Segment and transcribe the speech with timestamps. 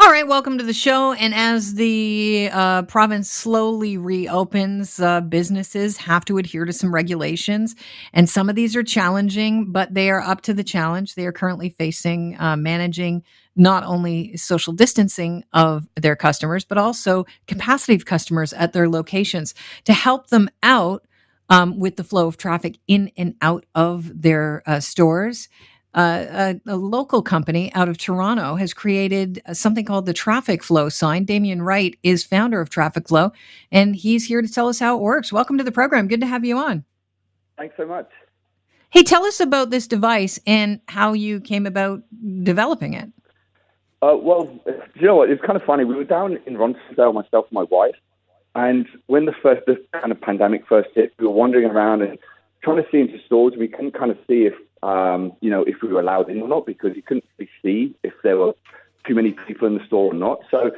[0.00, 1.12] All right, welcome to the show.
[1.12, 7.74] And as the uh, province slowly reopens, uh, businesses have to adhere to some regulations.
[8.12, 11.16] And some of these are challenging, but they are up to the challenge.
[11.16, 13.24] They are currently facing uh, managing
[13.56, 19.52] not only social distancing of their customers, but also capacity of customers at their locations
[19.82, 21.04] to help them out
[21.50, 25.48] um, with the flow of traffic in and out of their uh, stores
[25.94, 26.26] uh,
[26.66, 31.24] a, a, local company out of Toronto has created something called the Traffic Flow sign.
[31.24, 33.32] Damien Wright is founder of Traffic Flow,
[33.72, 35.32] and he's here to tell us how it works.
[35.32, 36.06] Welcome to the program.
[36.06, 36.84] Good to have you on.
[37.56, 38.08] Thanks so much.
[38.90, 42.02] Hey, tell us about this device and how you came about
[42.42, 43.10] developing it.
[44.00, 44.48] Uh, well,
[44.94, 45.30] you know what?
[45.30, 45.84] It's kind of funny.
[45.84, 47.96] We were down in Roncesvalles, myself and my wife,
[48.54, 52.18] and when the first this kind of pandemic first hit, we were wandering around and
[52.62, 53.54] trying to see into stores.
[53.58, 56.48] We couldn't kind of see if um, you know, if we were allowed in or
[56.48, 58.54] not, because you couldn't really see if there were
[59.06, 60.40] too many people in the store or not.
[60.50, 60.70] So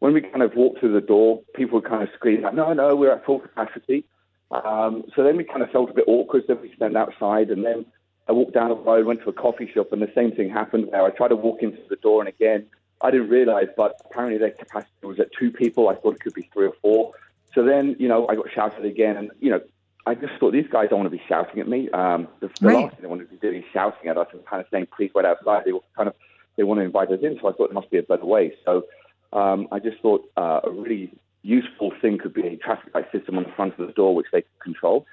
[0.00, 2.72] when we kind of walked through the door, people would kind of scream like, no,
[2.72, 4.04] no, we're at full capacity.
[4.50, 6.44] Um, so then we kind of felt a bit awkward.
[6.46, 7.86] Then we stand outside and then
[8.28, 10.88] I walked down the road, went to a coffee shop, and the same thing happened
[10.90, 11.02] there.
[11.02, 12.66] I tried to walk into the door, and again,
[13.02, 15.88] I didn't realize, but apparently their capacity was at two people.
[15.88, 17.12] I thought it could be three or four.
[17.54, 19.60] So then, you know, I got shouted again, and you know,
[20.06, 21.88] I just thought these guys don't want to be shouting at me.
[21.90, 22.84] Um, the, the right.
[22.84, 24.88] last thing they want to be doing is shouting at us and kind of saying,
[24.94, 26.14] "Please wait outside." They were kind of
[26.56, 28.54] they want to invite us in, so I thought there must be a better way.
[28.64, 28.84] So
[29.32, 31.10] um, I just thought uh, a really
[31.42, 34.26] useful thing could be a traffic light system on the front of the door, which
[34.32, 35.06] they could control.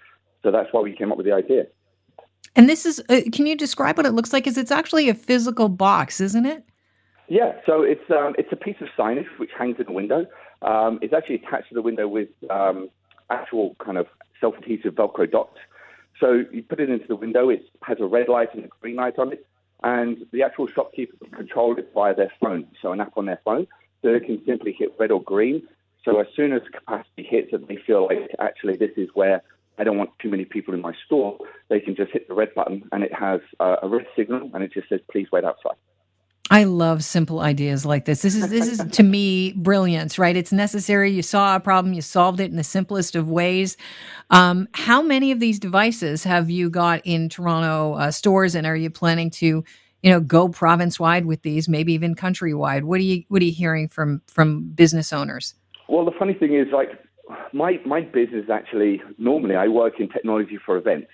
[0.44, 1.68] So that's why we came up with the idea.
[2.56, 4.46] And this is, uh, can you describe what it looks like?
[4.46, 6.66] Is it's actually a physical box, isn't it?
[7.28, 10.26] Yeah, so it's um, it's a piece of signage which hangs in the window.
[10.62, 12.90] Um, it's actually attached to the window with um,
[13.32, 14.08] actual kind of
[14.40, 15.58] self-adhesive Velcro dots.
[16.20, 17.50] So you put it into the window.
[17.50, 19.46] It has a red light and a green light on it,
[19.84, 22.68] and the actual shopkeeper can control it via their phone.
[22.82, 23.68] So an app on their phone,
[24.02, 25.64] so they can simply hit red or green.
[26.04, 29.42] So as soon as capacity hits, and they feel like actually this is where
[29.78, 31.38] I don't want too many people in my store,
[31.70, 34.72] they can just hit the red button, and it has a red signal, and it
[34.74, 35.81] just says please wait outside.
[36.50, 38.22] I love simple ideas like this.
[38.24, 40.36] This is this is to me brilliance, right?
[40.36, 41.12] It's necessary.
[41.12, 43.78] You saw a problem, you solved it in the simplest of ways.
[44.32, 48.76] Um, how many of these devices have you got in Toronto uh, stores, and are
[48.76, 49.64] you planning to,
[50.04, 52.84] you know, go province wide with these, maybe even countrywide?
[52.84, 55.56] What are you What are you hearing from from business owners?
[55.88, 56.90] Well, the funny thing is, like
[57.54, 61.08] my my business actually normally I work in technology for events.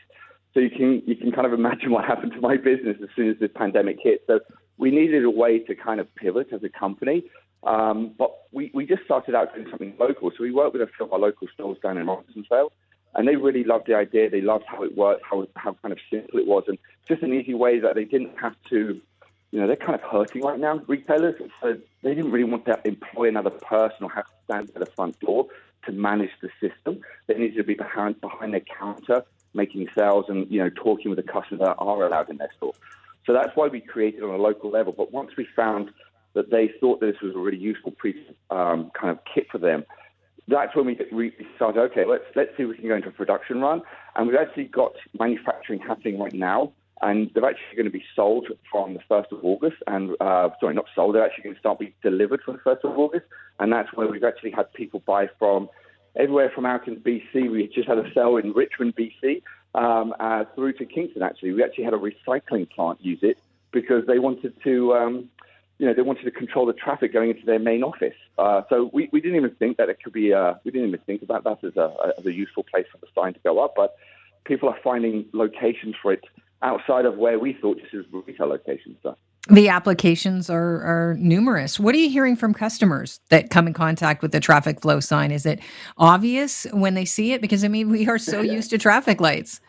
[0.54, 3.30] So you can you can kind of imagine what happened to my business as soon
[3.30, 4.24] as this pandemic hit.
[4.26, 4.40] So
[4.78, 7.24] we needed a way to kind of pivot as a company.
[7.64, 10.32] Um, but we, we just started out doing something local.
[10.32, 12.72] So we worked with a few of our local stores down in Roncesvalles,
[13.16, 14.30] and they really loved the idea.
[14.30, 16.78] They loved how it worked, how, how kind of simple it was, and
[17.08, 19.02] just an easy way that they didn't have to,
[19.52, 21.36] you know, they're kind of hurting right now, retailers.
[21.62, 24.92] So they didn't really want to employ another person or have to stand at the
[24.96, 25.48] front door
[25.86, 27.02] to manage the system.
[27.26, 29.24] They needed to be behind, behind their counter
[29.54, 32.74] making sales and, you know, talking with the customers that are allowed in their store.
[33.28, 34.94] So that's why we created on a local level.
[34.98, 35.92] But once we found
[36.34, 38.16] that they thought that this was a really useful pre,
[38.50, 39.84] um, kind of kit for them,
[40.48, 41.82] that's when we, we started.
[41.92, 43.82] Okay, let's let's see if we can go into a production run,
[44.16, 46.72] and we've actually got manufacturing happening right now,
[47.02, 49.76] and they're actually going to be sold from the first of August.
[49.88, 51.16] And uh, sorry, not sold.
[51.16, 53.26] They're actually going to start being delivered from the first of August,
[53.60, 55.68] and that's where we've actually had people buy from
[56.18, 57.50] everywhere from in BC.
[57.50, 59.42] We just had a sale in Richmond, BC,
[59.76, 61.22] um, uh, through to Kingston.
[61.22, 63.38] Actually, we actually had a recycling plant use it
[63.72, 65.30] because they wanted to, um,
[65.78, 68.16] you know, they wanted to control the traffic going into their main office.
[68.38, 70.34] Uh, so we, we didn't even think that it could be.
[70.34, 73.08] Uh, we didn't even think about that as a, as a useful place for the
[73.16, 73.74] sign to go up.
[73.76, 73.96] But
[74.46, 76.24] people are finding locations for it
[76.62, 78.98] outside of where we thought this is retail locations.
[79.04, 79.16] So.
[79.50, 81.80] The applications are, are numerous.
[81.80, 85.32] What are you hearing from customers that come in contact with the traffic flow sign?
[85.32, 85.60] Is it
[85.98, 87.42] obvious when they see it?
[87.42, 89.62] Because I mean, we are so used to traffic lights.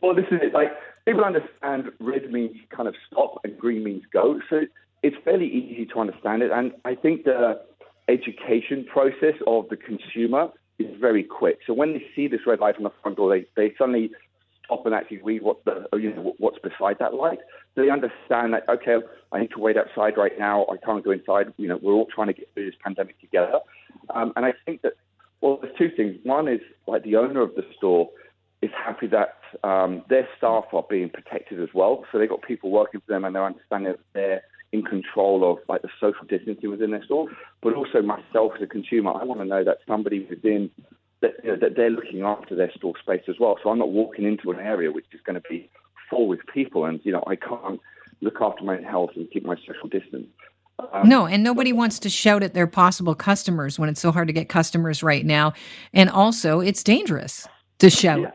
[0.00, 0.54] Well, this is it.
[0.54, 0.72] Like
[1.06, 4.40] people understand red means kind of stop and green means go.
[4.48, 4.62] So
[5.02, 6.50] it's fairly easy to understand it.
[6.50, 7.60] And I think the
[8.08, 10.48] education process of the consumer
[10.78, 11.58] is very quick.
[11.66, 14.10] So when they see this red light on the front door, they, they suddenly
[14.64, 17.38] stop and actually read what the you know what's beside that light.
[17.76, 18.96] They understand that okay,
[19.32, 20.66] I need to wait outside right now.
[20.70, 21.52] I can't go inside.
[21.56, 23.60] You know, we're all trying to get through this pandemic together.
[24.14, 24.94] Um, and I think that
[25.40, 26.16] well, there's two things.
[26.24, 28.10] One is like the owner of the store
[28.62, 32.04] is happy that um, their staff are being protected as well.
[32.12, 35.58] So they've got people working for them and they're understanding that they're in control of
[35.68, 37.28] like the social distancing within their store.
[37.62, 40.70] But also myself as a consumer, I want to know that somebody within
[41.22, 43.58] that, you know, that they're looking after their store space as well.
[43.62, 45.70] So I'm not walking into an area which is going to be
[46.10, 47.80] full with people, and you know I can't
[48.20, 50.26] look after my health and keep my social distance.
[50.92, 54.28] Um, no, and nobody wants to shout at their possible customers when it's so hard
[54.28, 55.52] to get customers right now.
[55.92, 57.46] And also, it's dangerous
[57.78, 58.20] to shout.
[58.20, 58.30] Yeah.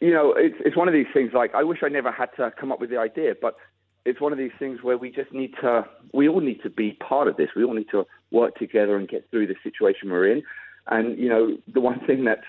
[0.00, 2.52] You know, it's, it's one of these things like, I wish I never had to
[2.60, 3.56] come up with the idea, but
[4.04, 6.92] it's one of these things where we just need to, we all need to be
[6.92, 7.48] part of this.
[7.56, 10.42] We all need to work together and get through the situation we're in.
[10.86, 12.40] And, you know, the one thing that,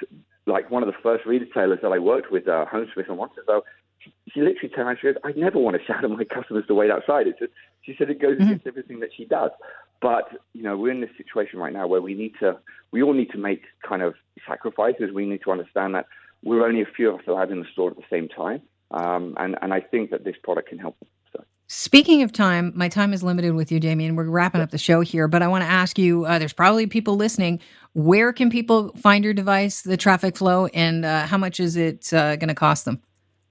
[0.45, 3.47] like, one of the first retailers that I worked with, uh, Homesmith and Watson's,
[4.33, 6.65] she literally turned around and she goes, I never want to shout at my customers
[6.67, 7.27] to wait outside.
[7.27, 7.51] It's just,
[7.81, 8.43] she said it goes mm-hmm.
[8.43, 9.51] against everything that she does.
[10.01, 12.57] But, you know, we're in this situation right now where we need to,
[12.91, 14.13] we all need to make kind of
[14.47, 15.11] sacrifices.
[15.13, 16.05] We need to understand that
[16.43, 18.61] we're only a few of us allowed in the store at the same time.
[18.91, 20.95] Um, and, and I think that this product can help.
[21.33, 21.43] So.
[21.67, 24.15] Speaking of time, my time is limited with you, Damien.
[24.15, 26.87] We're wrapping up the show here, but I want to ask you uh, there's probably
[26.87, 27.59] people listening.
[27.93, 32.11] Where can people find your device, the traffic flow, and uh, how much is it
[32.13, 33.01] uh, going to cost them?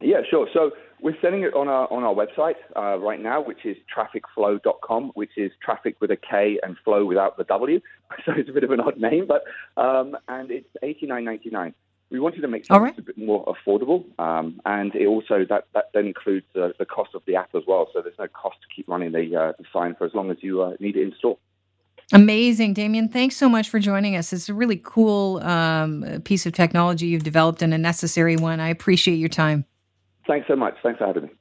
[0.00, 0.48] Yeah, sure.
[0.52, 5.12] So we're selling it on our on our website uh, right now, which is traffikflo.com,
[5.14, 7.80] which is traffic with a K and flow without the W.
[8.24, 9.44] So it's a bit of an odd name, but
[9.80, 11.74] um, and it's eighty nine ninety nine.
[12.10, 12.98] We wanted to make something right.
[12.98, 17.10] a bit more affordable, um, and it also that that then includes uh, the cost
[17.14, 17.88] of the app as well.
[17.92, 20.38] So there's no cost to keep running the, uh, the sign for as long as
[20.40, 21.38] you uh, need it installed.
[22.12, 23.10] Amazing, Damien.
[23.10, 24.32] Thanks so much for joining us.
[24.32, 28.60] It's a really cool um, piece of technology you've developed and a necessary one.
[28.60, 29.66] I appreciate your time.
[30.28, 30.74] Thanks so much.
[30.82, 31.30] Thanks for having me.